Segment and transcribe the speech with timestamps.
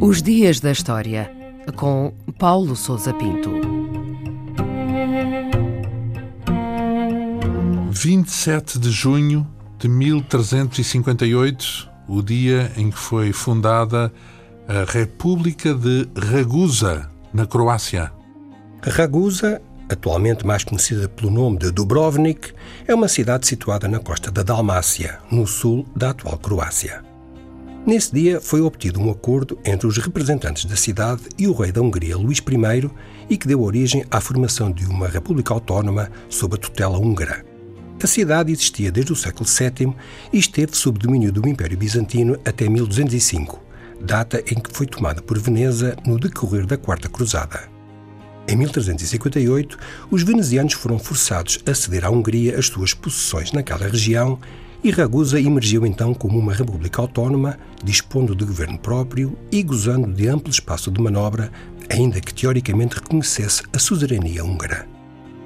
[0.00, 1.32] Os Dias da História,
[1.76, 3.50] com Paulo Souza Pinto.
[7.90, 9.46] 27 de junho
[9.78, 14.12] de 1358, o dia em que foi fundada
[14.66, 18.12] a República de Ragusa, na Croácia.
[18.82, 19.62] Ragusa,
[19.92, 22.52] atualmente mais conhecida pelo nome de Dubrovnik,
[22.86, 27.02] é uma cidade situada na costa da Dalmácia, no sul da atual Croácia.
[27.84, 31.80] Nesse dia foi obtido um acordo entre os representantes da cidade e o rei da
[31.80, 32.90] Hungria, Luís I,
[33.28, 37.44] e que deu origem à formação de uma república autónoma sob a tutela húngara.
[38.00, 39.94] A cidade existia desde o século VII
[40.32, 43.60] e esteve sob domínio do Império Bizantino até 1205,
[44.00, 47.71] data em que foi tomada por Veneza no decorrer da Quarta Cruzada.
[48.48, 49.78] Em 1358,
[50.10, 54.38] os venezianos foram forçados a ceder à Hungria as suas possessões naquela região
[54.84, 60.26] e Ragusa emergiu então como uma república autónoma, dispondo de governo próprio e gozando de
[60.26, 61.52] amplo espaço de manobra,
[61.88, 64.88] ainda que teoricamente reconhecesse a suzerania húngara.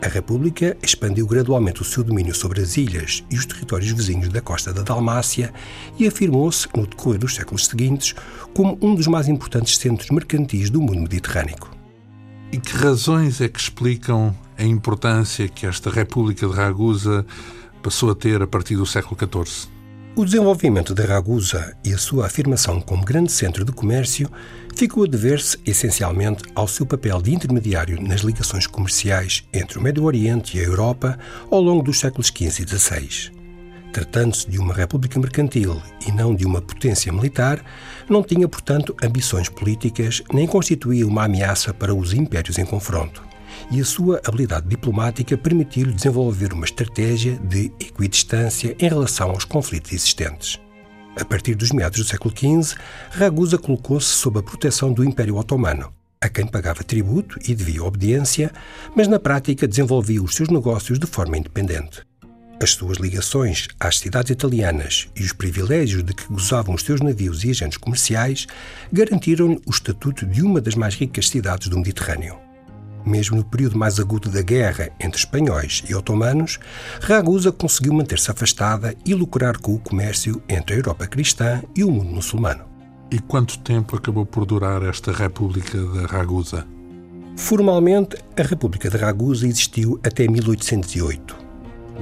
[0.00, 4.40] A República expandiu gradualmente o seu domínio sobre as ilhas e os territórios vizinhos da
[4.40, 5.52] costa da Dalmácia
[5.98, 8.14] e afirmou-se, no decorrer dos séculos seguintes,
[8.54, 11.77] como um dos mais importantes centros mercantis do mundo mediterrâneo.
[12.50, 17.24] E que razões é que explicam a importância que esta República de Ragusa
[17.82, 19.68] passou a ter a partir do século XIV.
[20.16, 24.28] O desenvolvimento de Ragusa e a sua afirmação como grande centro de comércio
[24.74, 30.04] ficou a dever-se essencialmente ao seu papel de intermediário nas ligações comerciais entre o Médio
[30.04, 31.18] Oriente e a Europa
[31.50, 33.37] ao longo dos séculos XV e XVI.
[33.98, 37.60] Tratando-se de uma república mercantil e não de uma potência militar,
[38.08, 43.24] não tinha, portanto, ambições políticas nem constituía uma ameaça para os impérios em confronto
[43.72, 49.92] e a sua habilidade diplomática permitiu-lhe desenvolver uma estratégia de equidistância em relação aos conflitos
[49.92, 50.60] existentes.
[51.20, 52.78] A partir dos meados do século XV,
[53.10, 58.52] Ragusa colocou-se sob a proteção do Império Otomano, a quem pagava tributo e devia obediência,
[58.94, 62.06] mas na prática desenvolvia os seus negócios de forma independente.
[62.60, 67.44] As suas ligações às cidades italianas e os privilégios de que gozavam os seus navios
[67.44, 68.48] e agentes comerciais
[68.92, 72.36] garantiram-lhe o estatuto de uma das mais ricas cidades do Mediterrâneo.
[73.06, 76.58] Mesmo no período mais agudo da guerra entre espanhóis e otomanos,
[77.00, 81.90] Ragusa conseguiu manter-se afastada e lucrar com o comércio entre a Europa cristã e o
[81.92, 82.64] mundo muçulmano.
[83.08, 86.66] E quanto tempo acabou por durar esta República de Ragusa?
[87.36, 91.47] Formalmente, a República de Ragusa existiu até 1808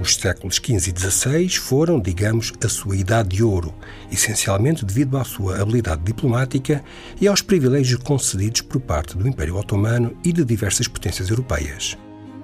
[0.00, 3.74] os séculos XV e XVI foram, digamos, a sua idade de ouro,
[4.10, 6.84] essencialmente devido à sua habilidade diplomática
[7.20, 11.96] e aos privilégios concedidos por parte do Império Otomano e de diversas potências europeias.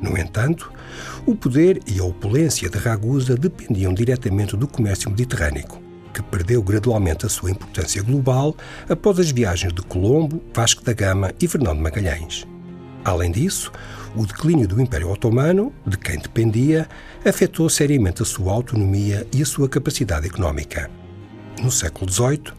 [0.00, 0.72] No entanto,
[1.26, 5.66] o poder e a opulência de Ragusa dependiam diretamente do comércio mediterrâneo,
[6.12, 8.56] que perdeu gradualmente a sua importância global
[8.88, 12.46] após as viagens de Colombo, Vasco da Gama e Fernando Magalhães.
[13.04, 13.70] Além disso,
[14.14, 16.88] o declínio do Império Otomano, de quem dependia,
[17.24, 20.90] afetou seriamente a sua autonomia e a sua capacidade económica.
[21.62, 22.52] No século XVIII,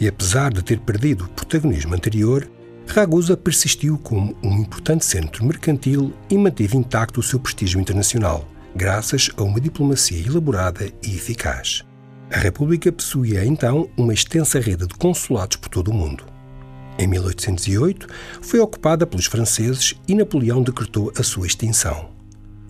[0.00, 2.48] e apesar de ter perdido o protagonismo anterior,
[2.86, 9.30] Ragusa persistiu como um importante centro mercantil e manteve intacto o seu prestígio internacional, graças
[9.36, 11.84] a uma diplomacia elaborada e eficaz.
[12.30, 16.31] A República possuía então uma extensa rede de consulados por todo o mundo.
[16.98, 18.06] Em 1808,
[18.40, 22.10] foi ocupada pelos franceses e Napoleão decretou a sua extinção.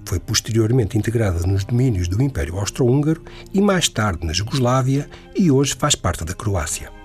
[0.05, 3.22] Foi posteriormente integrada nos domínios do Império Austro-Húngaro
[3.53, 7.02] e mais tarde na Jugoslávia e hoje faz parte da Croácia.